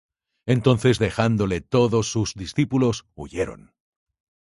[0.47, 3.71] Entonces dejándole todos sus discípulos, huyeron.